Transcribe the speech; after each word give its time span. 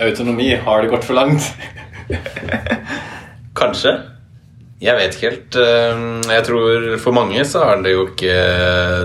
autonomi, 0.00 0.54
har 0.64 0.82
det 0.82 0.90
gått 0.92 1.04
for 1.06 1.14
langt? 1.18 1.42
Kanskje. 3.60 3.92
Jeg 4.80 4.96
vet 4.96 5.16
ikke 5.16 5.28
helt. 5.30 5.56
Eh, 5.60 6.04
Jeg 6.32 6.44
tror 6.46 6.86
for 7.02 7.12
mange 7.16 7.42
så 7.44 7.64
har 7.68 7.82
det 7.84 7.92
jo 7.92 8.06
ikke 8.08 8.36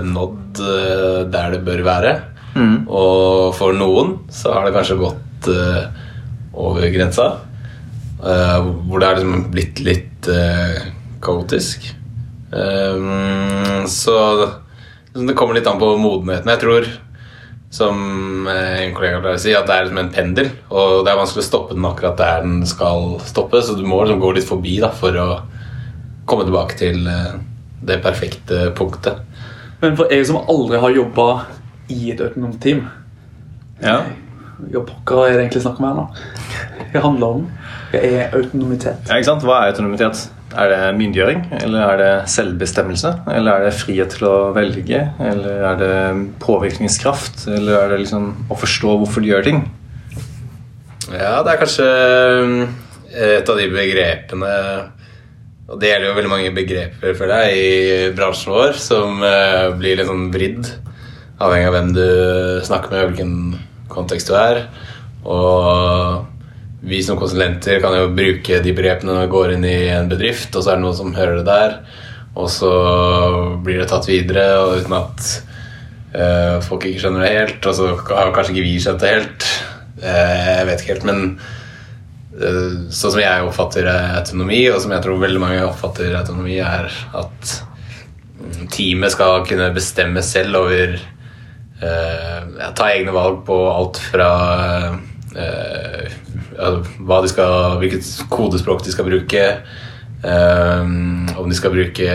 nådd 0.06 0.60
eh, 0.64 1.20
der 1.32 1.56
det 1.56 1.64
bør 1.66 1.82
være. 1.86 2.14
Og 2.88 3.50
for 3.58 3.74
noen 3.76 4.14
så 4.32 4.54
har 4.54 4.64
det 4.64 4.72
kanskje 4.72 4.94
gått 4.96 5.48
eh, 5.52 5.82
over 6.56 6.86
grensa. 6.94 7.26
eh, 8.24 8.60
Hvor 8.88 9.02
det 9.02 9.08
er 9.10 9.18
liksom 9.18 9.50
blitt 9.52 9.82
litt 9.84 10.28
eh, 10.32 10.78
kaotisk. 11.20 11.84
Eh, 12.56 13.84
Så 13.92 14.16
det 15.16 15.34
kommer 15.36 15.54
litt 15.58 15.68
an 15.68 15.78
på 15.80 15.92
modenheten. 16.00 16.48
Jeg 16.54 16.60
tror, 16.64 16.88
som 17.76 18.46
eh, 18.48 18.86
en 18.86 18.94
kollega 18.96 19.20
pleier 19.20 19.38
å 19.38 19.42
si, 19.42 19.52
at 19.56 19.68
det 19.68 19.76
er 19.76 19.90
som 19.90 20.00
en 20.00 20.12
pendel. 20.12 20.50
Og 20.70 21.02
det 21.04 21.12
er 21.12 21.18
vanskelig 21.20 21.44
å 21.44 21.48
stoppe 21.50 21.76
den 21.76 21.88
akkurat 21.88 22.18
der 22.20 22.44
den 22.46 22.62
skal 22.68 23.18
stoppe, 23.26 23.60
så 23.62 23.76
du 23.76 23.84
må 23.86 24.00
liksom 24.02 24.22
gå 24.22 24.32
litt 24.36 24.48
forbi 24.48 24.78
da, 24.82 24.90
for 24.96 25.16
å 25.20 25.28
komme 26.28 26.46
tilbake 26.48 26.78
til 26.80 27.06
eh, 27.10 27.34
det 27.86 28.00
perfekte 28.04 28.70
punktet. 28.76 29.20
Men 29.82 29.96
for 29.98 30.12
jeg 30.12 30.24
som 30.28 30.40
aldri 30.48 30.80
har 30.80 30.94
jobba 30.96 31.26
i 31.92 32.08
et 32.14 32.22
autonomt 32.24 32.56
team 32.64 32.86
Ja. 33.82 34.00
Hva 34.56 34.80
pokker 34.88 35.26
er 35.26 35.34
det 35.36 35.42
egentlig 35.44 35.60
snakk 35.66 35.82
om 35.82 35.84
her 35.84 35.98
nå? 35.98 36.04
Hva 36.94 37.02
handler 37.04 37.34
om? 37.36 37.42
Hva 37.92 38.00
er 38.00 38.32
autonomitet? 38.38 39.04
ja, 39.04 39.18
ikke 39.18 39.28
sant? 39.28 39.44
Hva 39.44 39.58
er 39.60 39.74
autonomitet? 39.74 40.22
Er 40.54 40.70
det 40.70 40.82
myndiggjøring, 40.94 41.40
eller 41.58 41.82
er 41.82 41.96
det 41.98 42.10
selvbestemmelse? 42.30 43.10
Eller 43.34 43.56
er 43.56 43.64
det 43.66 43.78
frihet 43.80 44.12
til 44.14 44.28
å 44.28 44.36
velge? 44.54 45.00
Eller 45.18 45.64
er 45.72 45.80
det 45.80 45.96
påvirkningskraft? 46.42 47.48
Eller 47.50 47.80
er 47.80 47.90
det 47.92 48.04
liksom 48.04 48.28
å 48.52 48.58
forstå 48.58 48.92
hvorfor 49.00 49.24
du 49.24 49.32
gjør 49.32 49.48
ting? 49.48 49.64
Ja, 51.10 51.40
det 51.42 51.52
er 51.52 51.60
kanskje 51.60 51.88
eh, 53.10 53.34
et 53.38 53.50
av 53.50 53.58
de 53.58 53.66
begrepene 53.70 54.54
Og 55.70 55.78
det 55.78 55.92
gjelder 55.92 56.08
jo 56.08 56.16
veldig 56.16 56.32
mange 56.32 56.54
begreper 56.54 57.14
for 57.18 57.30
deg 57.30 57.58
i 57.58 58.08
bransjen 58.14 58.54
vår 58.54 58.78
som 58.78 59.22
eh, 59.26 59.66
blir 59.78 59.98
litt 59.98 60.10
sånn 60.10 60.28
vridd, 60.34 60.70
avhengig 61.42 61.68
av 61.70 61.76
hvem 61.76 61.92
du 61.94 62.06
snakker 62.66 62.94
med, 62.94 63.10
hvilken 63.10 63.34
kontekst 63.90 64.30
du 64.30 64.36
er. 64.38 64.62
Og 65.26 66.35
vi 66.80 67.02
som 67.02 67.18
konsulenter 67.18 67.80
kan 67.80 67.94
jo 67.96 68.10
bruke 68.14 68.60
de 68.62 68.74
begrepene 68.76 69.14
når 69.14 69.26
vi 69.26 69.32
går 69.32 69.54
inn 69.54 69.66
i 69.66 69.78
en 69.94 70.10
bedrift, 70.10 70.54
og 70.54 70.64
så 70.64 70.72
er 70.72 70.78
det 70.78 70.84
noen 70.84 70.98
som 70.98 71.14
hører 71.16 71.40
det 71.40 71.46
der, 71.48 71.76
og 72.36 72.50
så 72.52 72.72
blir 73.64 73.80
det 73.80 73.88
tatt 73.90 74.08
videre 74.10 74.46
og 74.60 74.82
uten 74.82 74.96
at 74.98 75.30
uh, 76.12 76.56
folk 76.64 76.84
ikke 76.84 77.06
skjønner 77.06 77.24
det 77.24 77.32
helt, 77.32 77.68
og 77.68 77.78
så 77.78 77.92
har 78.12 78.34
kanskje 78.36 78.56
ikke 78.56 78.66
vi 78.66 78.76
skjønt 78.82 79.04
det 79.04 79.14
helt. 79.14 79.48
Uh, 80.02 80.42
jeg 80.50 80.68
vet 80.68 80.84
ikke 80.84 80.94
helt, 80.94 81.08
men 81.08 81.24
uh, 82.36 82.76
sånn 82.92 83.16
som 83.16 83.22
jeg 83.24 83.48
oppfatter 83.48 83.88
autonomi, 83.94 84.60
og 84.68 84.82
som 84.84 84.92
jeg 84.92 85.06
tror 85.06 85.24
veldig 85.24 85.42
mange 85.42 85.64
oppfatter 85.64 86.18
autonomi, 86.20 86.60
er 86.60 86.92
at 87.16 87.56
mm, 88.36 88.66
teamet 88.68 89.16
skal 89.16 89.46
kunne 89.48 89.72
bestemme 89.76 90.24
selv 90.24 90.64
over 90.64 90.98
Ta 91.76 92.86
egne 92.88 93.12
valg 93.12 93.42
på 93.44 93.56
alt 93.68 93.98
fra 94.00 94.28
de 96.56 97.28
skal, 97.30 97.76
hvilket 97.82 98.08
kodespråk 98.32 98.84
de 98.84 98.94
skal 98.94 99.08
bruke, 99.08 99.44
Um, 100.26 101.28
om 101.36 101.48
de 101.48 101.56
skal 101.56 101.74
bruke 101.74 102.06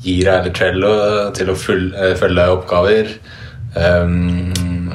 Gira 0.00 0.38
eller 0.38 0.54
Trello 0.54 0.92
til 1.36 1.50
å 1.50 1.56
eh, 1.56 2.14
følge 2.16 2.44
oppgaver. 2.54 3.10
Um, 3.74 4.88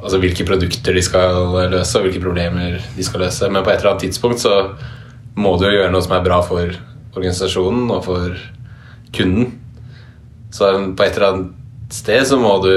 altså 0.00 0.20
hvilke 0.22 0.46
produkter 0.46 0.94
de 0.96 1.02
skal 1.04 1.50
løse, 1.72 1.98
og 1.98 2.06
hvilke 2.06 2.22
problemer 2.22 2.78
de 2.78 3.06
skal 3.06 3.24
løse. 3.26 3.50
Men 3.50 3.66
på 3.66 3.72
et 3.72 3.82
eller 3.82 3.94
annet 3.94 4.06
tidspunkt 4.06 4.44
så 4.44 4.54
må 5.34 5.56
du 5.58 5.66
jo 5.66 5.74
gjøre 5.74 5.90
noe 5.92 6.04
som 6.04 6.14
er 6.16 6.24
bra 6.24 6.38
for 6.46 6.78
organisasjonen 7.14 7.90
og 7.90 8.06
for 8.06 8.38
kunden. 9.14 9.50
Så 10.54 10.70
på 10.94 11.04
et 11.04 11.18
eller 11.18 11.28
annet 11.32 11.94
sted 11.94 12.22
så 12.30 12.38
må 12.38 12.56
du 12.62 12.72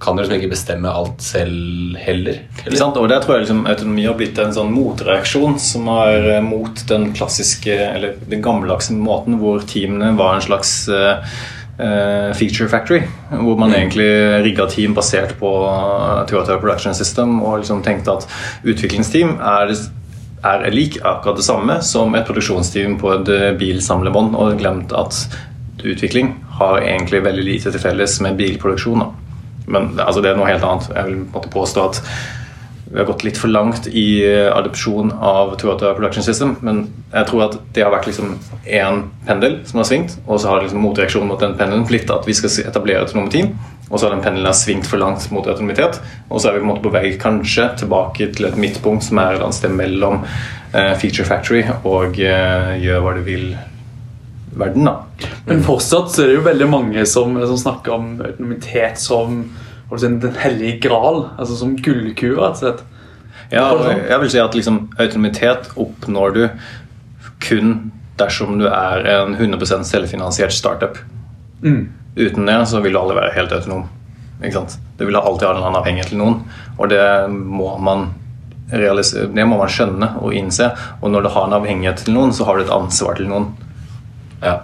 kan 0.00 0.16
du 0.16 0.22
liksom 0.22 0.38
ikke 0.38 0.54
bestemme 0.54 0.90
alt 0.90 1.20
selv 1.22 1.96
heller. 2.00 2.40
Og 2.64 3.08
der 3.10 3.20
tror 3.20 3.36
jeg 3.36 3.44
liksom 3.44 3.66
autonomi 3.68 4.06
har 4.08 4.16
blitt 4.16 4.38
en 4.40 4.54
sånn 4.56 4.72
motreaksjon 4.72 5.58
som 5.60 5.88
er 5.92 6.28
eh, 6.36 6.44
mot 6.44 6.84
den 6.88 7.10
klassiske, 7.16 7.76
eller 7.76 8.16
den 8.30 8.44
gammeldagse 8.44 8.96
måten 8.96 9.38
hvor 9.42 9.64
teamene 9.68 10.14
var 10.18 10.38
en 10.38 10.46
slags 10.46 10.72
eh, 10.88 11.36
feature 12.36 12.68
factory. 12.72 13.02
Hvor 13.30 13.60
man 13.60 13.76
egentlig 13.76 14.08
rigga 14.44 14.66
team 14.72 14.96
basert 14.96 15.36
på 15.40 15.52
Toyota 16.28 16.58
Production 16.60 16.96
System 16.96 17.38
og 17.40 17.60
liksom 17.60 17.84
tenkte 17.84 18.18
at 18.18 18.28
utviklingsteam 18.64 19.38
er 19.40 19.76
er 20.40 20.62
lik 20.72 20.94
akkurat 21.04 21.36
det 21.36 21.44
samme 21.44 21.74
som 21.84 22.14
et 22.16 22.24
produksjonsteam 22.24 22.94
på 22.96 23.10
et 23.12 23.26
bilsamlebånd, 23.60 24.32
og 24.40 24.54
glemt 24.56 24.94
at 24.96 25.18
utvikling 25.84 26.32
har 26.56 26.80
egentlig 26.80 27.20
veldig 27.24 27.44
lite 27.44 27.72
til 27.74 27.82
felles 27.82 28.14
med 28.24 28.38
bilproduksjon. 28.40 29.04
Da. 29.04 29.19
Men 29.70 29.94
altså, 29.98 30.22
det 30.22 30.32
er 30.32 30.38
noe 30.38 30.50
helt 30.50 30.66
annet. 30.66 30.90
Jeg 30.94 31.08
vil 31.08 31.24
måtte 31.30 31.52
påstå 31.52 31.88
at 31.88 32.02
vi 32.90 32.98
har 32.98 33.06
gått 33.06 33.22
litt 33.22 33.38
for 33.38 33.52
langt 33.52 33.86
i 33.86 34.22
eh, 34.26 34.48
adopsjon 34.50 35.12
av 35.14 35.52
Toyota 35.60 35.92
Production 35.94 36.24
System, 36.26 36.56
men 36.66 36.88
jeg 37.12 37.28
tror 37.28 37.44
at 37.44 37.58
det 37.74 37.84
har 37.86 37.92
vært 37.94 38.08
liksom 38.10 38.32
én 38.66 39.04
pendel 39.28 39.60
som 39.68 39.78
har 39.78 39.86
svingt, 39.86 40.16
og 40.26 40.40
så 40.42 40.50
har 40.50 40.64
liksom 40.64 40.82
motreaksjonen 40.82 41.30
mot 41.30 41.42
den 41.42 41.54
pendelen 41.58 41.86
blitt 41.86 42.10
at 42.10 42.26
vi 42.26 42.34
skal 42.34 42.50
etablere 42.64 43.04
autonome 43.04 43.30
team, 43.30 43.52
og 43.90 43.94
så 43.94 44.08
har 44.08 44.16
den 44.16 44.24
pendelen 44.24 44.58
svingt 44.58 44.90
for 44.90 45.02
langt 45.02 45.28
mot 45.30 45.46
autonomitet, 45.46 46.00
og 46.26 46.42
så 46.42 46.50
er 46.50 46.58
vi 46.58 46.64
på 46.64 46.66
en 46.66 46.72
måte 46.72 46.86
på 46.88 46.94
vei 46.96 47.14
kanskje 47.20 47.68
tilbake 47.84 48.32
til 48.34 48.50
et 48.50 48.58
midtpunkt 48.58 49.06
som 49.06 49.22
er 49.22 49.38
et 49.38 49.58
sted 49.60 49.74
mellom 49.74 50.24
eh, 50.26 50.94
Feature 50.98 51.30
Factory 51.30 51.62
og 51.86 52.18
eh, 52.18 52.74
gjør 52.82 53.06
hva 53.06 53.18
du 53.20 53.22
vil-verden. 54.52 54.84
da. 54.84 55.28
Men 55.46 55.62
fortsatt 55.62 56.12
så 56.12 56.22
er 56.22 56.30
det 56.30 56.38
jo 56.38 56.46
veldig 56.46 56.68
mange 56.70 57.06
som, 57.06 57.36
som 57.46 57.58
snakker 57.58 57.94
om 57.94 58.08
autonomitet 58.20 58.98
som 58.98 59.42
si, 59.90 60.06
den 60.06 60.36
hellige 60.38 60.78
gral. 60.88 61.28
Altså 61.38 61.56
som 61.56 61.76
gullkua, 61.76 62.50
rett 62.50 62.58
og 62.58 62.62
slett. 62.64 62.84
Ja, 63.50 63.72
og 63.74 63.86
jeg 63.90 64.20
vil 64.22 64.30
si 64.30 64.38
at 64.38 64.54
liksom, 64.54 64.84
autonomitet 64.98 65.72
oppnår 65.80 66.36
du 66.36 66.44
kun 67.42 67.90
dersom 68.20 68.60
du 68.60 68.68
er 68.68 69.06
en 69.08 69.34
100% 69.36 69.88
selvfinansiert 69.88 70.54
startup. 70.54 71.00
Uten 72.16 72.46
det 72.46 72.60
så 72.68 72.82
vil 72.84 72.94
du 72.94 73.00
aldri 73.00 73.16
være 73.16 73.34
helt 73.34 73.52
autonom. 73.56 73.88
Ikke 74.40 74.60
sant? 74.60 74.78
Du 74.98 75.06
vil 75.06 75.16
alltid 75.16 75.48
ha 75.48 75.52
en 75.52 75.58
eller 75.58 75.68
annen 75.68 75.80
avhengighet 75.80 76.12
til 76.12 76.20
noen, 76.20 76.42
og 76.78 76.90
det 76.92 77.04
må 77.30 77.76
man 77.82 78.10
det 78.70 79.44
må 79.50 79.56
man 79.58 79.70
skjønne 79.72 80.12
og 80.22 80.34
innse. 80.36 80.68
Og 81.02 81.10
når 81.10 81.24
du 81.24 81.28
har 81.34 81.48
en 81.48 81.56
avhengighet 81.56 82.04
til 82.04 82.14
noen, 82.14 82.30
så 82.30 82.46
har 82.46 82.56
du 82.56 82.62
et 82.62 82.70
ansvar 82.70 83.18
til 83.18 83.26
noen. 83.26 83.48
Ja, 84.40 84.54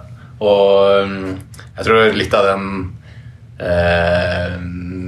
og 0.41 1.05
um, 1.05 1.37
jeg 1.77 1.85
tror 1.85 2.17
litt 2.17 2.33
av 2.37 2.47
den 2.47 2.69
eh, 3.61 4.55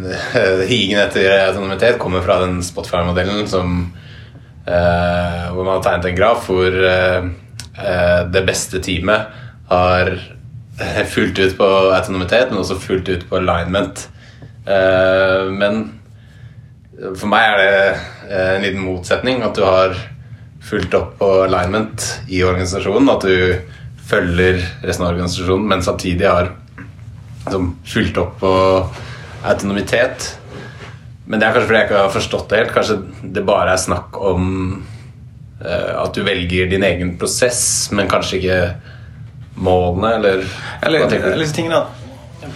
higen 0.70 1.02
etter 1.02 1.34
autonomitet 1.48 2.00
kommer 2.02 2.24
fra 2.26 2.40
den 2.44 2.60
Spotify-modellen 2.66 3.48
som 3.50 3.80
eh, 4.66 5.46
hvor 5.54 5.64
man 5.64 5.76
har 5.78 5.86
tegnet 5.86 6.12
en 6.12 6.20
graf 6.20 6.50
hvor 6.50 6.70
eh, 6.70 7.30
eh, 7.78 8.22
det 8.34 8.46
beste 8.48 8.82
teamet 8.86 9.34
har 9.70 10.14
fulgt 11.14 11.40
ut 11.40 11.58
på 11.58 11.70
autonomitet, 11.94 12.52
men 12.52 12.62
også 12.62 12.80
fulgt 12.82 13.10
ut 13.10 13.26
på 13.30 13.42
alignment. 13.42 14.06
Eh, 14.70 15.50
men 15.50 15.84
for 17.16 17.30
meg 17.32 17.46
er 17.48 17.60
det 17.60 17.74
eh, 18.30 18.54
en 18.56 18.66
liten 18.66 18.86
motsetning 18.86 19.44
at 19.46 19.58
du 19.58 19.66
har 19.66 19.98
fulgt 20.70 20.96
opp 20.98 21.16
på 21.20 21.30
alignment 21.46 22.06
i 22.30 22.42
organisasjonen. 22.44 23.10
At 23.12 23.26
du 23.26 23.79
følger 24.10 24.60
resten 24.86 25.06
av 25.06 25.14
organisasjonen, 25.14 25.68
men 25.70 25.86
samtidig 25.86 26.28
har 26.28 26.52
liksom, 27.46 27.74
fulgt 27.86 28.20
opp 28.22 28.38
på 28.42 28.54
autonomitet. 29.48 30.32
Men 31.30 31.40
det 31.40 31.48
er 31.48 31.54
kanskje 31.54 31.70
fordi 31.70 31.80
jeg 31.80 31.90
ikke 31.90 32.04
har 32.04 32.14
forstått 32.16 32.48
det 32.50 32.62
helt. 32.64 32.74
Kanskje 32.74 33.00
det 33.38 33.46
bare 33.46 33.76
er 33.76 33.82
snakk 33.82 34.18
om 34.18 34.48
uh, 35.62 35.94
at 36.02 36.18
du 36.18 36.24
velger 36.26 36.72
din 36.72 36.86
egen 36.88 37.14
prosess, 37.22 37.62
men 37.94 38.10
kanskje 38.10 38.40
ikke 38.40 38.60
målene, 39.60 40.16
eller 40.18 40.46
Eller, 40.82 41.06
eller 41.34 41.54
tingene. 41.54 41.84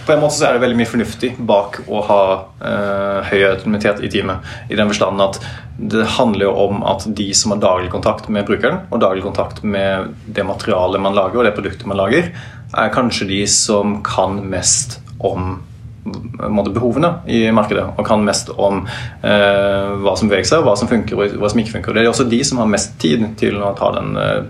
På 0.06 0.12
en 0.12 0.20
måte 0.20 0.36
så 0.36 0.48
er 0.48 0.56
det 0.56 0.64
veldig 0.64 0.76
mye 0.76 0.88
fornuftig 0.90 1.30
bak 1.48 1.78
å 1.88 2.00
ha 2.04 2.22
eh, 2.60 3.30
høy 3.30 3.44
autonomitet 3.48 4.02
i 4.04 4.10
teamet. 4.12 4.44
I 4.68 4.76
den 4.76 4.90
forstand 4.90 5.22
at 5.24 5.38
det 5.78 6.04
handler 6.18 6.48
jo 6.48 6.54
om 6.66 6.82
at 6.86 7.06
de 7.16 7.30
som 7.34 7.54
har 7.54 7.62
daglig 7.62 7.88
kontakt 7.94 8.28
med 8.32 8.44
brukeren, 8.46 8.82
og 8.90 9.00
daglig 9.00 9.24
kontakt 9.24 9.62
med 9.64 10.12
det 10.26 10.44
materialet 10.46 11.02
man 11.02 11.16
lager, 11.16 11.40
og 11.40 11.48
det 11.48 11.54
produktet 11.56 11.88
man 11.88 11.98
lager, 11.98 12.28
er 12.74 12.92
kanskje 12.94 13.30
de 13.30 13.40
som 13.50 14.00
kan 14.04 14.42
mest 14.50 15.00
om 15.24 15.56
behovene 16.04 17.14
i 17.32 17.46
markedet, 17.54 17.86
og 17.96 18.04
kan 18.06 18.24
mest 18.26 18.50
om 18.52 18.82
eh, 18.84 19.94
hva 20.04 20.12
som 20.20 20.28
beveger 20.28 20.50
seg, 20.50 20.66
hva 20.66 20.74
som 20.76 20.90
funker 20.90 21.16
og 21.16 21.38
hva 21.40 21.48
som 21.48 21.62
ikke 21.62 21.78
funker. 21.78 21.96
Det 21.96 22.04
er 22.04 22.10
også 22.12 22.28
de 22.28 22.42
som 22.44 22.60
har 22.60 22.68
mest 22.68 22.98
tid 23.00 23.24
til 23.40 23.56
å 23.62 23.72
ta 23.78 23.88
den, 23.96 24.12
eh, 24.20 24.42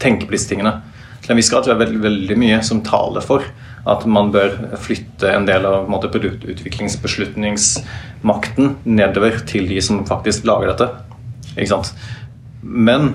tenke 0.00 0.24
på 0.24 0.34
disse 0.38 0.48
tingene. 0.48 0.78
Til 1.22 1.34
en 1.34 1.38
viss 1.38 1.52
grad 1.52 1.68
er 1.68 1.76
det 1.76 1.84
veldig, 1.84 2.00
veldig 2.02 2.38
mye 2.40 2.62
som 2.66 2.80
taler 2.86 3.24
for 3.24 3.44
at 3.88 4.06
man 4.06 4.32
bør 4.34 4.76
flytte 4.78 5.32
en 5.34 5.46
del 5.48 5.66
av 5.66 5.90
produktutviklingsbeslutningsmakten 5.90 8.76
nedover 8.86 9.38
til 9.48 9.68
de 9.70 9.80
som 9.82 10.06
faktisk 10.06 10.44
lager 10.46 10.66
dette. 10.70 10.88
Ikke 11.56 11.68
sant? 11.74 11.94
Men 12.62 13.14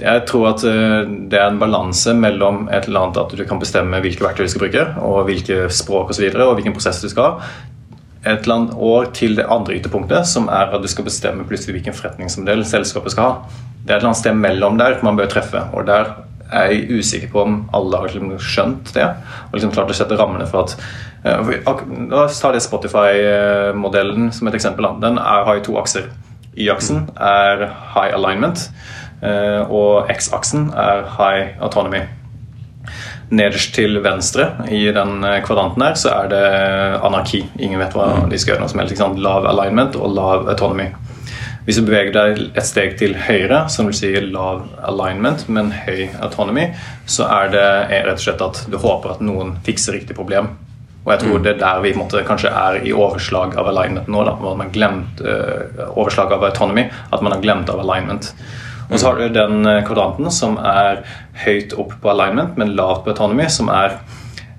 jeg 0.00 0.22
tror 0.30 0.48
at 0.54 0.64
eh, 0.68 1.02
det 1.28 1.38
er 1.38 1.48
en 1.50 1.58
balanse 1.60 2.14
mellom 2.16 2.68
et 2.72 2.84
eller 2.88 3.00
annet 3.04 3.20
at 3.20 3.32
du 3.36 3.44
kan 3.48 3.60
bestemme 3.60 4.02
hvilke 4.02 4.24
verktøy 4.24 4.44
du 4.46 4.50
skal 4.52 4.64
bruke, 4.66 4.84
og 5.04 5.24
hvilke 5.28 5.56
språk 5.68 6.06
osv., 6.08 6.10
og, 6.10 6.14
så 6.16 6.22
videre, 6.24 6.44
og 6.48 6.54
hvilken 6.58 6.76
prosess 6.76 7.02
du 7.02 7.08
skal 7.12 7.24
ha. 7.24 7.32
Et 8.24 8.38
eller 8.38 8.54
annet 8.54 8.74
år 8.80 9.04
til 9.16 9.32
det 9.36 9.50
andre 9.52 9.74
ytterpunktet, 9.76 10.22
som 10.30 10.44
er 10.48 10.66
at 10.72 10.82
du 10.82 10.88
skal 10.88 11.04
bestemme 11.04 11.48
plutselig 11.48 11.74
hvilken 11.76 11.96
forretningsmodell 11.96 12.62
selskapet 12.68 13.10
skal 13.12 13.24
ha. 13.26 13.32
Det 13.84 13.90
er 13.90 13.96
et 13.98 14.00
eller 14.00 14.10
annet 14.14 14.22
sted 14.22 14.34
mellom 14.38 14.74
der 14.80 14.92
man 15.04 15.16
bør 15.18 15.28
treffe. 15.34 15.60
og 15.74 15.80
der 15.90 16.04
er 16.54 16.72
jeg 16.72 17.00
usikker 17.00 17.32
på 17.32 17.42
om 17.42 17.58
alle 17.76 18.00
har 18.00 18.12
liksom 18.12 18.36
skjønt 18.38 18.94
det 18.96 19.06
og 19.06 19.56
liksom 19.56 19.74
klart 19.74 19.92
å 19.92 19.98
sette 19.98 20.18
rammene 20.20 20.46
for 20.50 20.66
at 20.66 20.78
La 21.24 22.18
oss 22.26 22.36
ta 22.36 22.50
det 22.52 22.60
Spotify-modellen 22.60 24.26
som 24.36 24.50
et 24.50 24.56
eksempel. 24.58 24.90
Den 25.00 25.16
er, 25.16 25.46
har 25.46 25.56
jo 25.56 25.62
to 25.70 25.76
akser. 25.80 26.10
Y-aksen 26.54 27.08
er 27.16 27.64
high 27.94 28.12
alignment, 28.14 28.68
eh, 29.22 29.62
og 29.64 30.10
X-aksen 30.12 30.68
er 30.76 31.08
high 31.16 31.56
autonomy. 31.64 32.04
Nederst 33.34 33.72
til 33.74 33.96
venstre 34.04 34.50
i 34.68 34.84
den 34.92 35.24
eh, 35.24 35.40
kvadranten 35.46 35.82
her 35.82 35.96
så 35.98 36.12
er 36.12 36.30
det 36.30 36.44
anarki. 37.00 37.40
Ingen 37.58 37.80
vet 37.80 37.96
hva 37.96 38.28
de 38.28 38.38
skal 38.38 38.54
gjøre 38.54 38.66
noe 38.66 38.74
som 38.74 38.84
helst. 38.84 39.02
Lav 39.24 39.48
alignment 39.48 39.96
og 39.96 40.12
lav 40.14 40.48
autonomy. 40.52 40.90
Hvis 41.64 41.78
du 41.80 41.86
beveger 41.86 42.12
deg 42.12 42.40
et 42.52 42.66
steg 42.68 42.98
til 43.00 43.14
høyre, 43.16 43.62
som 43.72 43.88
vil 43.88 43.96
si 43.96 44.10
lav 44.20 44.66
alignment, 44.84 45.46
men 45.48 45.70
høy 45.72 46.10
autonomy, 46.20 46.66
så 47.08 47.24
er 47.38 47.54
det 47.54 47.68
rett 48.04 48.18
og 48.18 48.24
slett 48.26 48.44
at 48.44 48.60
du 48.68 48.76
håper 48.82 49.14
at 49.14 49.22
noen 49.24 49.54
fikser 49.64 49.96
riktig 49.96 50.16
problem. 50.18 50.50
Og 51.04 51.12
jeg 51.12 51.22
tror 51.22 51.40
det 51.44 51.54
er 51.54 51.62
der 51.62 51.80
vi 51.84 51.94
måtte, 51.96 52.20
kanskje 52.24 52.52
er 52.52 52.78
i 52.84 52.92
overslag 52.92 53.56
av 53.60 53.68
alignment 53.72 54.08
nå. 54.12 54.26
da, 54.28 54.34
man 54.40 54.72
glemt 54.72 55.20
uh, 55.24 55.88
Overslag 55.92 56.32
av 56.32 56.44
autonomy. 56.48 56.86
At 57.12 57.24
man 57.24 57.32
har 57.32 57.42
glemt 57.44 57.72
av 57.72 57.80
alignment. 57.80 58.30
Og 58.90 58.98
så 58.98 59.10
har 59.10 59.20
du 59.20 59.32
den 59.32 59.64
kvadranten 59.88 60.28
som 60.32 60.58
er 60.60 61.00
høyt 61.44 61.72
opp 61.80 61.96
på 62.00 62.12
alignment, 62.12 62.58
men 62.60 62.76
lavt 62.76 63.04
på 63.04 63.12
autonomy, 63.12 63.48
som 63.52 63.72
er 63.72 63.98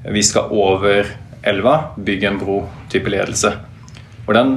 vi 0.09 0.21
skal 0.25 0.49
over 0.53 1.09
elva, 1.45 1.75
bygge 1.97 2.29
en 2.29 2.41
bro, 2.41 2.59
type 2.93 3.09
ledelse. 3.09 3.53
Og 4.25 4.33
den 4.37 4.55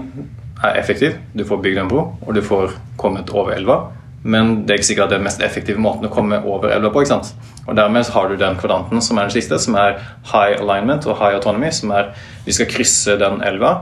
er 0.64 0.78
effektiv. 0.80 1.18
Du 1.32 1.44
får 1.46 1.62
bygd 1.62 1.84
en 1.84 1.90
bro, 1.90 2.04
og 2.26 2.34
du 2.34 2.42
får 2.42 2.74
kommet 3.00 3.30
over 3.30 3.54
elva. 3.54 3.80
Men 4.22 4.64
det 4.66 4.74
er 4.74 4.80
ikke 4.80 4.88
sikkert 4.90 5.04
at 5.06 5.12
det 5.12 5.16
er 5.16 5.22
den 5.22 5.28
mest 5.28 5.44
effektive 5.46 5.82
måten 5.82 6.08
å 6.08 6.12
komme 6.12 6.40
over 6.42 6.72
elva 6.74 6.90
på. 6.92 7.04
ikke 7.04 7.14
sant? 7.14 7.52
Og 7.68 7.76
Dermed 7.78 8.08
har 8.14 8.28
du 8.28 8.38
den 8.40 8.58
kvadranten 8.58 9.04
som 9.04 9.18
er 9.18 9.28
den 9.28 9.36
siste, 9.36 9.60
som 9.62 9.76
er 9.78 10.00
high 10.32 10.58
alignment 10.58 11.06
og 11.06 11.20
high 11.20 11.38
autonomy. 11.38 11.70
Som 11.74 11.94
er 11.94 12.10
vi 12.46 12.56
skal 12.56 12.70
krysse 12.70 13.18
den 13.20 13.42
elva 13.46 13.76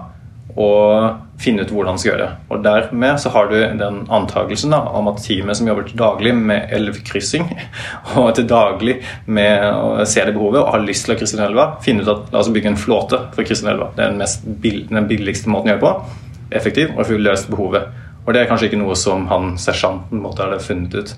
og 0.56 1.16
finne 1.40 1.66
ut 1.66 1.72
hvordan 1.72 1.98
vi 1.98 2.00
skal 2.00 2.10
gjøre 2.14 2.26
det. 2.26 2.44
Og 2.48 2.62
Dermed 2.64 3.18
så 3.20 3.32
har 3.34 3.50
du 3.50 3.56
den 3.80 3.98
antakelsen 4.12 4.72
da, 4.72 4.78
om 4.96 5.10
at 5.10 5.18
teamet 5.20 5.58
som 5.58 5.68
jobber 5.68 5.84
til 5.88 5.98
daglig 6.00 6.32
med 6.36 6.72
elvkryssing, 6.72 7.50
og 8.16 8.30
til 8.38 8.46
daglig 8.48 8.98
med 9.26 9.66
å 9.68 10.06
se 10.08 10.24
det 10.24 10.32
behovet 10.36 10.62
og 10.62 10.72
har 10.72 10.86
lyst 10.86 11.04
til 11.08 11.16
å 11.16 11.18
krysse 11.20 11.36
den 11.36 11.48
elva, 11.50 11.74
finne 11.84 12.06
ut 12.06 12.12
at 12.12 12.32
la 12.32 12.40
oss 12.40 12.52
bygge 12.54 12.72
en 12.72 12.80
flåte 12.80 13.20
for 13.34 13.44
å 13.44 13.48
krysse 13.48 13.66
den 13.66 13.74
elva. 13.74 13.90
Det 13.96 14.06
er 14.06 14.14
den, 14.14 14.22
mest, 14.22 14.48
den 14.94 15.10
billigste 15.10 15.52
måten 15.52 15.72
å 15.72 15.74
gjøre 15.74 15.82
det 15.82 15.88
på 15.90 16.24
effektiv 16.50 16.94
og 16.96 17.06
få 17.08 17.18
løst 17.20 17.50
behovet. 17.50 17.88
Og 18.26 18.34
Det 18.34 18.42
er 18.42 18.48
kanskje 18.50 18.70
ikke 18.70 18.80
noe 18.80 18.94
som 18.98 19.26
han 19.30 19.54
sersjanten 19.58 20.22
måtte 20.22 20.46
ha 20.46 20.58
funnet 20.58 20.94
ut. 20.94 21.12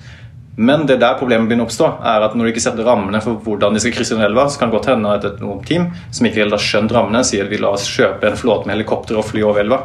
Men 0.58 0.86
det 0.86 0.98
der 0.98 1.14
problemet 1.14 1.46
begynner 1.46 1.64
å 1.64 1.68
oppstå, 1.68 1.88
er 2.02 2.24
at 2.26 2.34
når 2.34 2.48
du 2.48 2.50
ikke 2.50 2.64
setter 2.64 2.86
rammene 2.86 3.20
for 3.22 3.38
hvordan 3.44 3.76
de 3.76 3.80
skal 3.80 3.92
krysse 3.94 4.16
den 4.16 4.26
elva, 4.26 4.48
så 4.50 4.58
kan 4.58 4.72
det 4.72 4.74
godt 4.74 4.90
hende 4.90 5.12
at 5.14 5.24
et 5.28 5.44
team 5.68 5.86
som 6.10 6.26
ikke 6.26 6.42
helt 6.42 6.56
har 6.56 6.64
skjønt 6.64 6.94
rammene, 6.96 7.22
sier 7.24 7.46
at 7.46 7.52
vi 7.52 7.60
la 7.62 7.70
oss 7.76 7.86
kjøpe 7.86 8.26
en 8.26 8.36
flåte 8.36 8.66
med 8.66 8.74
helikopter 8.74 9.20
og 9.20 9.28
fly 9.28 9.44
over 9.46 9.62
elva. 9.62 9.78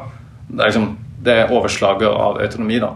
Det 0.49 0.57
er, 0.57 0.71
liksom, 0.71 0.87
det 1.23 1.35
er 1.37 1.53
overslaget 1.53 2.09
av 2.09 2.41
autonomi, 2.41 2.81
da. 2.81 2.95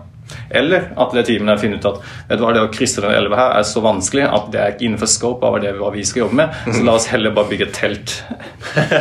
Eller 0.50 0.90
at 0.98 1.14
det 1.16 1.28
teamene 1.30 1.56
finner 1.62 1.78
ut 1.78 1.88
at 1.88 2.02
vet 2.28 2.40
du 2.40 2.44
hva, 2.44 2.54
det 2.56 2.66
å 2.66 2.72
krysse 2.74 3.04
den 3.04 3.14
elva 3.14 3.38
her 3.40 3.60
er 3.60 3.68
så 3.70 3.84
vanskelig 3.86 4.26
at 4.26 4.50
det 4.52 4.60
er 4.64 4.74
ikke 4.74 4.88
innenfor 4.90 5.12
scope 5.14 5.48
av 5.48 5.60
det 5.64 5.76
vi 5.78 6.06
skal 6.08 6.26
jobbe 6.26 6.42
med, 6.42 6.58
så 6.66 6.82
la 6.82 6.98
oss 6.98 7.10
heller 7.14 7.36
bare 7.36 7.52
bygge 7.52 7.70
et 7.70 7.78
telt. 7.78 8.18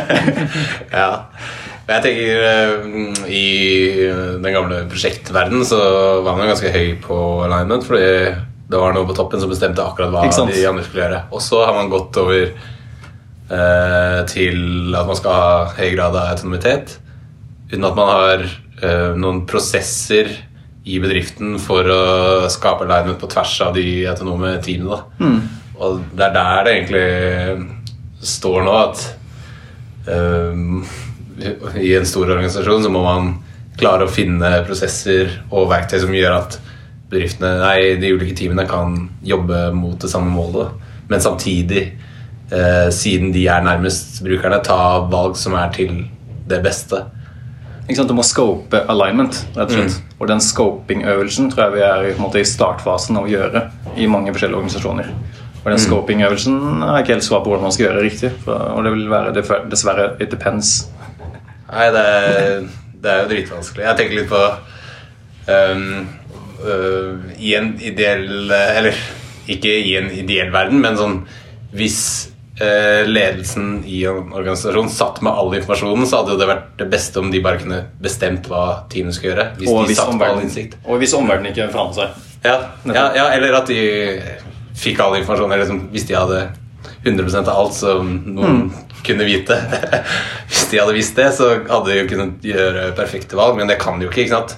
ja. 1.01 1.09
Jeg 1.87 2.03
tenker 2.03 2.41
eh, 2.43 3.27
I 3.31 3.45
den 4.43 4.51
gamle 4.51 4.83
prosjektverdenen 4.91 5.63
så 5.67 5.79
var 6.25 6.35
man 6.35 6.49
ganske 6.51 6.71
høy 6.73 6.97
på 7.03 7.17
alignment, 7.45 7.85
fordi 7.87 8.09
det 8.67 8.81
var 8.81 8.91
noe 8.95 9.07
på 9.07 9.15
toppen 9.15 9.39
som 9.39 9.51
bestemte 9.51 9.83
akkurat 9.83 10.11
hva 10.11 10.25
de 10.27 10.65
andre 10.67 10.83
skulle 10.83 11.05
gjøre. 11.05 11.21
Og 11.31 11.43
så 11.43 11.61
har 11.63 11.77
man 11.77 11.91
gått 11.91 12.19
over 12.19 12.41
eh, 12.43 14.19
til 14.27 14.91
at 14.91 15.07
man 15.07 15.19
skal 15.19 15.37
ha 15.39 15.53
høy 15.77 15.93
grad 15.95 16.11
av 16.11 16.33
autonomitet, 16.33 16.97
uten 17.71 17.87
at 17.87 17.95
man 17.95 18.11
har 18.11 18.43
eh, 18.43 19.15
noen 19.15 19.45
prosesser 19.47 20.33
i 20.87 20.99
bedriften 21.03 21.55
for 21.59 21.87
å 21.87 22.03
skape 22.51 22.83
alignment 22.83 23.19
på 23.19 23.31
tvers 23.31 23.55
av 23.63 23.73
de 23.79 23.87
autonome 24.11 24.57
teamene. 24.63 24.99
Mm. 25.19 25.39
Og 25.77 26.03
det 26.11 26.27
er 26.27 26.35
der 26.35 26.67
det 26.67 26.75
egentlig 26.75 28.27
står 28.27 28.63
nå 28.65 28.75
at 28.79 29.03
um, 30.07 30.79
i 31.77 31.95
en 31.95 32.05
stor 32.05 32.29
organisasjon 32.29 32.83
så 32.83 32.89
må 32.93 33.03
man 33.05 33.35
klare 33.77 34.07
å 34.07 34.11
finne 34.11 34.49
prosesser 34.65 35.29
og 35.51 35.69
verktøy 35.71 35.99
som 36.01 36.15
gjør 36.15 36.39
at 36.39 36.57
bedriftene, 37.11 37.53
nei, 37.61 37.95
de 38.01 38.11
ulike 38.15 38.35
teamene 38.35 38.65
kan 38.67 38.97
jobbe 39.25 39.69
mot 39.75 39.99
det 40.01 40.09
samme 40.11 40.31
målet. 40.33 40.73
Men 41.07 41.23
samtidig, 41.23 41.85
eh, 42.51 42.89
siden 42.91 43.31
de 43.31 43.45
er 43.47 43.61
nærmest 43.63 44.23
brukerne, 44.25 44.63
ta 44.63 45.07
valg 45.07 45.37
som 45.37 45.55
er 45.55 45.69
til 45.69 46.05
det 46.47 46.63
beste. 46.63 47.05
Ikke 47.87 47.95
sant, 48.01 48.09
Du 48.09 48.13
må 48.13 48.23
scope 48.23 48.83
alignment. 48.89 49.45
rett 49.55 49.69
og 49.69 49.71
slett. 49.71 49.95
Mm. 49.95 50.19
Og 50.19 50.27
den 50.27 50.39
scoping-øvelsen 50.39 51.51
tror 51.51 51.63
jeg 51.63 51.73
vi 51.73 51.79
er 51.79 52.11
i, 52.11 52.19
måte, 52.19 52.39
i 52.39 52.43
startfasen 52.43 53.15
av 53.15 53.23
å 53.23 53.31
gjøre 53.31 53.71
i 53.95 54.07
mange 54.07 54.33
forskjellige 54.33 54.57
organisasjoner. 54.57 55.13
Og 55.63 55.71
den 55.71 55.79
mm. 55.79 55.85
scoping-øvelsen 55.85 56.83
er 56.83 57.01
ikke 57.01 57.13
helt 57.13 57.23
svar 57.23 57.39
på 57.43 57.49
hvordan 57.51 57.63
man 57.63 57.71
skal 57.71 57.85
gjøre 57.85 58.01
det 58.01 58.11
riktig. 58.11 58.31
For, 58.43 58.53
og 58.53 58.83
det 58.83 58.91
vil 58.91 59.09
være 59.09 59.69
dessverre 59.69 60.15
it 60.19 60.31
depends 60.31 60.89
Nei, 61.67 61.87
det 61.91 62.03
er, 62.07 62.63
det 63.03 63.11
er 63.11 63.21
jo 63.23 63.29
dritvanskelig. 63.33 63.83
Jeg 63.85 63.99
tenker 63.99 64.19
litt 64.21 64.31
på 64.31 64.41
um, 65.51 66.07
uh, 66.63 67.27
I 67.43 67.53
en 67.59 67.73
ideell 67.83 68.51
Eller 68.51 68.97
ikke 69.51 69.71
i 69.79 69.93
en 69.99 70.09
ideell 70.11 70.51
verden, 70.53 70.81
men 70.83 70.97
sånn 70.99 71.17
Hvis 71.75 71.99
uh, 72.61 73.03
ledelsen 73.07 73.81
i 73.87 74.01
en 74.09 74.31
organisasjon 74.31 74.91
satt 74.91 75.21
med 75.25 75.31
all 75.33 75.53
informasjonen, 75.59 76.07
så 76.07 76.21
hadde 76.21 76.39
det 76.39 76.49
vært 76.49 76.69
det 76.79 76.89
beste 76.91 77.21
om 77.21 77.31
de 77.33 77.43
bare 77.43 77.61
kunne 77.61 77.81
bestemt 78.03 78.47
hva 78.51 78.63
teamet 78.91 79.17
skulle 79.17 79.33
gjøre. 79.33 79.47
Hvis 79.59 79.71
og, 79.71 79.83
hvis 79.89 80.03
omverden, 80.03 80.77
og 80.85 81.01
hvis 81.03 81.15
omverdenen 81.17 81.51
ikke 81.53 81.69
forandret 81.75 81.99
seg. 81.99 82.23
Ja, 82.47 82.57
ja, 82.87 83.05
ja, 83.17 83.25
eller 83.35 83.59
at 83.59 83.71
de 83.71 83.81
fikk 84.77 85.01
all 85.03 85.17
informasjon. 85.19 85.51
Eller 85.51 85.65
liksom, 85.65 85.83
hvis 85.91 86.07
de 86.09 86.17
hadde 86.17 86.41
100% 87.03 87.47
av 87.47 87.61
alt 87.61 87.75
som 87.75 88.09
noen 88.25 88.63
mm. 88.67 88.71
kunne 89.07 89.27
vite. 89.27 89.57
Hvis 90.49 90.67
de 90.71 90.81
hadde 90.81 90.95
visst 90.97 91.19
det, 91.19 91.29
så 91.37 91.53
hadde 91.59 91.91
de 91.91 91.99
jo 92.01 92.09
kunnet 92.11 92.47
gjøre 92.47 92.89
perfekte 92.97 93.39
valg, 93.39 93.59
men 93.59 93.69
det 93.71 93.79
kan 93.81 93.99
de 93.99 94.07
jo 94.07 94.11
ikke. 94.13 94.25
ikke 94.25 94.35
sant? 94.35 94.57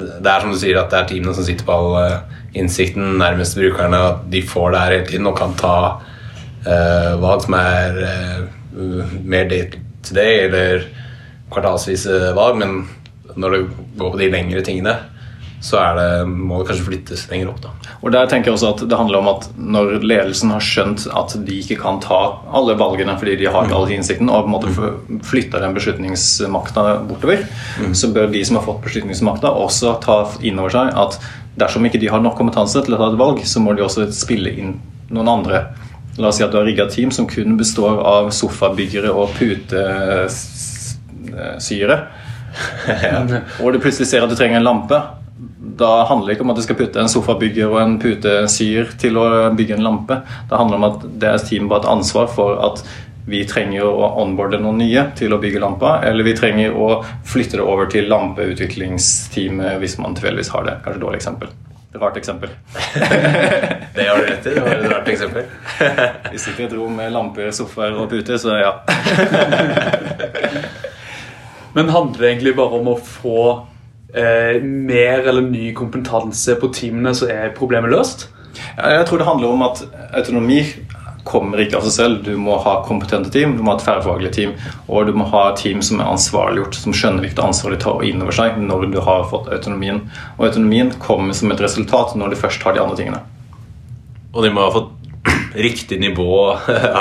Det 0.00 0.30
er 0.30 0.44
som 0.44 0.52
du 0.54 0.58
sier 0.60 0.78
at 0.80 0.92
det 0.92 1.00
er 1.00 1.10
teamene 1.10 1.34
som 1.36 1.46
sitter 1.46 1.66
på 1.66 1.74
all 1.74 1.96
uh, 1.98 2.38
innsikten 2.56 3.18
nærmest 3.20 3.58
brukerne, 3.58 3.98
at 4.12 4.24
de 4.32 4.42
får 4.46 4.72
det 4.72 4.82
her 4.84 4.96
hele 4.96 5.08
tiden 5.10 5.30
og 5.30 5.38
kan 5.38 5.56
ta 5.58 5.76
uh, 5.98 7.12
valg 7.20 7.44
som 7.44 7.56
er 7.58 8.00
uh, 8.00 9.14
mer 9.26 9.50
day 9.50 9.66
to 10.06 10.14
day 10.16 10.46
eller 10.46 10.86
kvartalsvise 11.50 12.30
valg, 12.36 12.60
men 12.62 12.84
når 13.40 13.56
det 13.56 13.60
går 13.98 14.12
på 14.14 14.20
de 14.20 14.30
lengre 14.32 14.62
tingene, 14.66 14.94
så 15.60 15.80
det, 15.96 16.24
må 16.24 16.58
det 16.58 16.70
kanskje 16.70 16.86
flyttes 16.86 17.26
lenger 17.30 17.50
opp. 17.52 17.60
da. 17.60 17.70
Og 18.00 18.12
der 18.14 18.28
tenker 18.30 18.48
jeg 18.48 18.56
også 18.56 18.70
at 18.72 18.80
Det 18.88 18.96
handler 18.96 19.18
om 19.20 19.28
at 19.28 19.42
når 19.60 20.00
ledelsen 20.00 20.50
har 20.54 20.62
skjønt 20.64 21.04
at 21.12 21.34
de 21.44 21.58
ikke 21.60 21.76
kan 21.82 22.00
ta 22.00 22.20
alle 22.56 22.74
valgene 22.80 23.12
fordi 23.20 23.36
de 23.42 23.50
har 23.52 23.68
ikke 23.68 23.76
all 23.76 23.92
innsikten, 23.92 24.30
og 24.32 24.46
på 24.46 24.48
en 24.48 24.54
måte 24.56 24.70
flytter 25.28 25.58
den 25.60 25.76
beslutningsmakta 25.76 26.80
bortover, 27.10 27.38
mm. 27.80 27.92
så 27.94 28.08
bør 28.14 28.32
de 28.32 28.44
som 28.46 28.56
har 28.56 28.64
fått 28.64 28.84
beslutningsmakta, 28.88 29.48
også 29.52 29.88
ta 30.04 30.16
inn 30.40 30.58
over 30.62 30.72
seg 30.72 30.86
at 30.96 31.12
dersom 31.60 31.84
ikke 31.84 32.00
de 32.00 32.08
har 32.08 32.20
nok 32.24 32.36
kompetanse 32.40 32.80
til 32.86 32.94
å 32.96 33.00
ta 33.00 33.06
et 33.12 33.20
valg, 33.20 33.38
så 33.44 33.58
må 33.60 33.70
de 33.76 33.84
også 33.84 34.08
spille 34.16 34.50
inn 34.62 34.80
noen 35.12 35.28
andre. 35.28 35.58
La 36.16 36.28
oss 36.30 36.36
si 36.40 36.44
at 36.44 36.52
du 36.52 36.58
har 36.58 36.66
rigga 36.68 36.86
team 36.90 37.10
som 37.14 37.26
kun 37.28 37.56
består 37.60 38.00
av 38.06 38.30
sofabyggere 38.34 39.10
og 39.12 39.28
putesyre. 39.36 40.36
ja. 43.04 43.20
Og 43.62 43.72
du 43.72 43.78
plutselig 43.82 44.08
ser 44.10 44.22
at 44.24 44.30
du 44.30 44.36
trenger 44.38 44.56
en 44.58 44.66
lampe 44.66 45.19
da 45.80 46.04
handler 46.04 46.28
det 46.28 46.34
ikke 46.36 46.44
om 46.44 46.50
at 46.52 46.58
du 46.58 46.64
skal 46.64 46.76
putte 46.76 47.00
en 47.00 47.08
sofabygger 47.08 47.70
og 47.70 47.78
en 47.80 47.94
putesyr 48.02 48.90
til 49.00 49.16
å 49.16 49.28
bygge 49.56 49.78
en 49.78 49.86
lampe. 49.86 50.18
Det 50.50 50.58
handler 50.60 50.80
om 50.80 50.88
at 50.90 51.06
deres 51.22 51.46
team 51.48 51.70
har 51.70 51.80
et 51.80 51.88
ansvar 51.88 52.28
for 52.32 52.60
at 52.66 52.82
vi 53.30 53.44
trenger 53.48 53.86
å 53.86 54.10
onboarde 54.20 54.58
noen 54.60 54.80
nye 54.82 55.06
til 55.16 55.32
å 55.32 55.38
bygge 55.40 55.62
lampa, 55.62 56.00
eller 56.04 56.26
vi 56.26 56.34
trenger 56.36 56.76
å 56.76 57.04
flytte 57.28 57.60
det 57.60 57.64
over 57.64 57.88
til 57.92 58.08
lampeutviklingsteamet 58.10 59.78
hvis 59.80 59.96
man 60.02 60.16
tilfeldigvis 60.18 60.52
har 60.56 60.66
det. 60.66 60.74
Kanskje 60.84 60.98
et 60.98 61.04
dårlig 61.04 61.20
eksempel. 61.20 61.48
Rart 62.00 62.16
eksempel. 62.20 62.50
det 63.94 64.06
har 64.06 64.18
du 64.18 64.26
rett 64.28 64.46
i. 64.46 64.54
Det 64.54 64.60
var 64.60 64.76
et 64.76 64.92
rart 64.92 65.08
eksempel. 65.10 65.42
vi 66.32 66.38
sitter 66.38 66.62
i 66.62 66.66
et 66.68 66.78
rom 66.78 66.92
med 67.00 67.12
lamper, 67.14 67.50
sofaer 67.54 67.92
og 67.98 68.10
puter, 68.12 68.36
så 68.38 68.48
ja. 68.60 68.72
Men 71.74 71.90
handler 71.90 72.18
det 72.18 72.28
egentlig 72.32 72.56
bare 72.58 72.80
om 72.80 72.88
å 72.92 72.96
få 72.98 73.66
eh, 74.14 74.62
mer 74.62 75.26
eller 75.26 75.46
ny 75.46 75.72
kompetanse 75.76 76.56
på 76.60 76.70
teamene, 76.74 77.14
så 77.16 77.28
er 77.32 77.56
problemet 77.56 77.92
løst? 77.92 78.28
Jeg 78.76 79.06
tror 79.06 79.20
det 79.20 79.28
handler 79.28 79.52
om 79.54 79.62
at 79.62 79.82
autonomi 80.10 80.62
kommer 81.24 81.60
ikke 81.60 81.78
av 81.78 81.86
seg 81.86 81.94
selv. 81.94 82.22
Du 82.24 82.36
må 82.40 82.56
ha 82.64 82.78
kompetente 82.86 83.30
team, 83.32 83.56
du 83.56 83.64
må 83.64 83.74
ha 83.74 83.78
et 83.78 83.84
tverrfaglig 83.84 84.32
team, 84.34 84.54
og 84.88 85.08
du 85.08 85.16
må 85.16 85.26
ha 85.32 85.50
team 85.58 85.82
som 85.84 86.00
er 86.00 86.10
ansvarliggjort, 86.10 86.78
som 86.82 86.96
skjønner 86.96 87.26
hvilket 87.26 87.42
ansvar 87.44 87.74
de 87.74 87.80
tar 87.82 88.06
inn 88.08 88.22
over 88.24 88.36
seg 88.36 88.58
når 88.60 88.88
du 88.94 89.00
har 89.04 89.26
fått 89.30 89.50
autonomien. 89.52 90.02
Og 90.38 90.48
autonomien 90.48 90.92
kommer 91.02 91.36
som 91.36 91.52
et 91.52 91.62
resultat 91.62 92.16
når 92.18 92.32
du 92.32 92.40
først 92.40 92.64
har 92.66 92.76
de 92.76 92.82
andre 92.84 92.98
tingene. 93.00 93.20
Og 94.32 94.46
de 94.46 94.54
må 94.54 94.64
ha 94.64 94.72
fått 94.74 94.96
riktig 95.68 96.00
nivå 96.00 96.32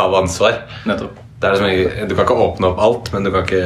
av 0.04 0.20
ansvar. 0.20 0.66
Nettopp. 0.90 1.26
Det 1.40 1.48
er 1.48 1.56
liksom, 1.56 2.10
du 2.10 2.16
kan 2.18 2.26
ikke 2.26 2.44
åpne 2.44 2.74
opp 2.74 2.82
alt, 2.84 3.14
men 3.14 3.24
du 3.24 3.32
kan 3.32 3.46
ikke 3.48 3.64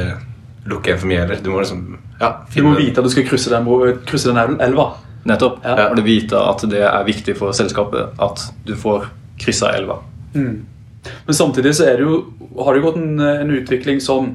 lukke 0.70 0.90
igjen 0.90 1.00
for 1.00 1.10
mye 1.10 1.22
heller. 1.22 1.40
Du 1.44 1.50
må 1.52 1.62
liksom 1.62 1.98
ja, 2.20 2.30
Du 2.54 2.62
må 2.64 2.74
vite 2.78 3.00
at 3.00 3.06
du 3.06 3.12
skal 3.12 3.26
krysse 3.28 3.52
den, 3.52 3.68
krysse 4.08 4.32
den 4.32 4.60
elva. 4.64 4.92
Nettopp. 5.24 5.62
Ja. 5.64 5.88
Og 5.88 5.96
du 5.96 6.04
vite 6.04 6.40
at 6.40 6.64
det 6.68 6.82
er 6.84 7.06
viktig 7.06 7.36
for 7.38 7.56
selskapet 7.56 8.20
at 8.20 8.46
du 8.66 8.74
får 8.76 9.08
kryssa 9.40 9.72
elva. 9.76 10.02
Men 11.26 11.36
samtidig 11.36 11.74
så 11.76 11.88
er 11.88 11.98
det 11.98 12.06
jo, 12.06 12.20
har 12.58 12.74
det 12.74 12.80
jo 12.82 12.86
gått 12.88 13.00
en, 13.00 13.20
en 13.20 13.52
utvikling 13.54 14.00
som 14.04 14.34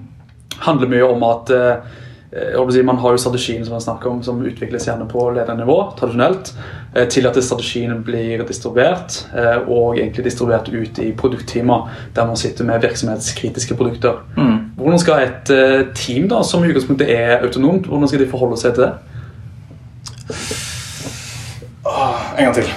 handler 0.66 0.92
mye 0.92 1.08
om 1.08 1.24
at 1.28 1.50
eh, 1.56 2.70
si, 2.74 2.84
Man 2.84 3.00
har 3.02 3.16
jo 3.16 3.22
strategien 3.22 3.66
som 3.66 3.74
man 3.78 3.82
snakker 3.82 4.10
om, 4.10 4.24
som 4.24 4.42
utvikles 4.46 4.88
gjerne 4.88 5.08
på 5.10 5.30
ledernivå, 5.36 5.78
tradisjonelt, 6.00 6.54
eh, 6.96 7.08
til 7.10 7.28
at 7.30 7.38
strategien 7.44 8.04
blir 8.06 8.44
distribuert, 8.48 9.22
eh, 9.34 9.62
og 9.68 9.98
egentlig 9.98 10.28
distribuert 10.30 10.70
ut 10.70 11.00
i 11.00 11.12
produkttimer 11.18 11.90
der 12.16 12.28
man 12.30 12.38
sitter 12.38 12.68
med 12.68 12.82
virksomhetskritiske 12.86 13.78
produkter. 13.80 14.22
Hvordan 14.80 15.02
skal 15.02 15.26
et 15.26 15.52
eh, 15.52 15.86
team 15.98 16.28
da, 16.32 16.40
som 16.48 16.64
i 16.64 16.72
utgangspunktet 16.72 17.12
er 17.12 17.44
autonomt, 17.44 17.90
hvordan 17.90 18.08
skal 18.08 18.24
de 18.24 18.30
forholde 18.32 18.60
seg 18.62 18.78
til 18.78 18.88
det? 18.88 18.94
En 22.40 22.46
gang 22.46 22.56
til. 22.56 22.68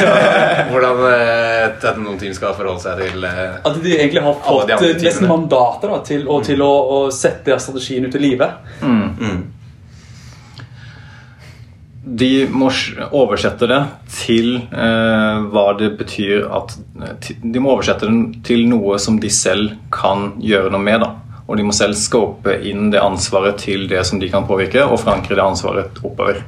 Hvordan 0.70 1.02
eh, 1.10 1.64
et 1.66 1.84
autonomt 1.84 2.20
team 2.22 2.32
skal 2.36 2.54
forholde 2.56 2.80
seg 2.80 3.02
til 3.02 3.26
eh, 3.26 3.58
At 3.66 3.80
de 3.82 3.92
egentlig 3.96 4.22
har 4.24 4.38
fått 4.44 4.72
nesten 5.02 5.28
mandater 5.28 5.92
da, 5.92 6.00
til, 6.06 6.24
å, 6.30 6.38
til 6.46 6.62
å, 6.64 6.70
å 6.70 7.02
sette 7.12 7.58
strategien 7.60 8.06
ut 8.06 8.16
i 8.16 8.22
livet. 8.22 8.72
De 12.06 12.30
må 12.54 12.70
oversette 13.10 13.66
det 13.66 13.80
til 14.14 14.52
eh, 14.62 15.46
hva 15.50 15.66
det 15.78 15.90
betyr 15.98 16.46
at 16.54 16.76
De 17.42 17.58
må 17.58 17.74
oversette 17.74 18.06
det 18.06 18.44
til 18.46 18.62
noe 18.70 19.00
som 19.02 19.18
de 19.20 19.30
selv 19.34 19.74
kan 19.92 20.30
gjøre 20.38 20.70
noe 20.72 20.86
med. 20.86 21.02
da. 21.02 21.25
Og 21.46 21.58
de 21.58 21.66
må 21.66 21.74
selv 21.76 21.94
scope 21.98 22.56
inn 22.66 22.90
det 22.90 23.02
ansvaret 23.02 23.60
til 23.62 23.86
det 23.90 24.02
som 24.08 24.18
de 24.22 24.30
kan 24.32 24.46
påvirke, 24.48 24.82
og 24.82 24.98
forankre 25.02 25.38
det 25.38 25.44
ansvaret 25.44 26.02
oppover. 26.02 26.42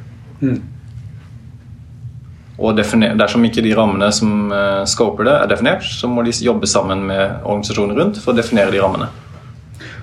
Og 2.59 2.75
definer, 2.75 3.15
Dersom 3.19 3.45
ikke 3.47 3.63
de 3.63 3.75
rammene 3.79 4.11
som 4.15 4.51
eh, 4.51 4.83
scoper 4.91 5.29
det, 5.29 5.35
er 5.37 5.51
definert, 5.53 5.87
så 5.87 6.11
må 6.11 6.25
de 6.27 6.35
jobbe 6.43 6.67
sammen 6.67 7.05
med 7.07 7.45
organisasjonen 7.45 7.99
rundt 7.99 8.19
for 8.23 8.35
å 8.35 8.39
definere 8.39 8.75
de 8.75 8.83
rammene. 8.83 9.11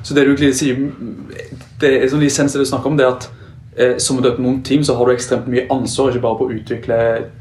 Så 0.06 0.16
det 0.16 0.24
du 0.24 0.32
egentlig 0.32 0.54
sier 0.56 0.80
det 1.82 1.90
er 1.90 2.08
sånn 2.08 2.24
lisens 2.24 2.54
det 2.54 2.62
du 2.62 2.70
snakker 2.70 2.92
om, 2.92 2.96
det 3.00 3.04
er 3.04 3.12
at 3.18 3.28
eh, 3.76 3.96
som 4.00 4.22
et 4.22 4.30
autonomt 4.30 4.64
team 4.68 4.86
så 4.88 4.96
har 4.96 5.10
du 5.10 5.16
ekstremt 5.16 5.50
mye 5.52 5.66
ansvar, 5.74 6.14
ikke 6.14 6.24
bare 6.24 6.40
på 6.40 6.48
å 6.48 6.56
utvikle 6.56 7.00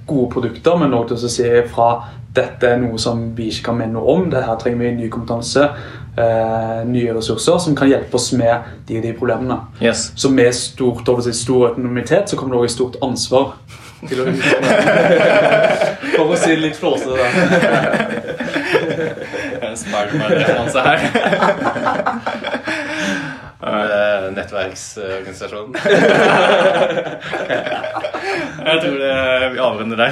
gode 0.08 0.30
produkter, 0.34 0.78
men 0.80 0.96
også 0.96 1.14
til 1.14 1.28
å 1.28 1.34
si 1.36 1.50
fra 1.70 1.90
dette 2.34 2.66
er 2.66 2.80
noe 2.82 2.98
som 2.98 3.28
vi 3.36 3.46
ikke 3.52 3.68
kan 3.68 3.78
mene 3.78 3.94
noe 3.94 4.16
om, 4.16 4.26
det 4.32 4.42
her 4.42 4.58
trenger 4.58 4.82
vi 4.82 4.94
ny 4.96 5.10
kompetanse, 5.12 5.68
eh, 6.16 6.80
nye 6.88 7.14
ressurser 7.16 7.58
som 7.58 7.76
kan 7.76 7.88
hjelpe 7.90 8.16
oss 8.18 8.32
med 8.36 8.54
de 8.88 8.98
og 8.98 9.02
de 9.06 9.12
problemene. 9.18 9.58
Yes. 9.82 10.12
Så 10.16 10.30
med 10.30 10.54
stort, 10.54 11.08
stor 11.34 11.68
autonomitet 11.68 12.30
så 12.30 12.36
kommer 12.36 12.54
det 12.54 12.60
også 12.62 12.72
et 12.72 12.78
stort 12.78 12.96
ansvar 13.02 13.56
til 14.08 14.20
å 14.20 14.24
For 16.14 16.30
å 16.30 16.36
si 16.38 16.50
det 16.52 16.60
litt 16.62 16.78
flåsete 16.78 17.14
der. 17.18 17.30
En 19.64 19.76
Spiderman-referanse 19.78 20.80
her. 20.84 20.98
eh, 23.64 24.26
nettverksorganisasjonen? 24.36 25.74
Jeg 28.64 28.76
tror 28.82 28.96
det, 29.00 29.14
vi 29.54 29.58
avrunder 29.58 29.96
der. 30.04 30.10